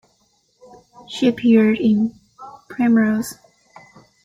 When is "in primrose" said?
1.79-3.35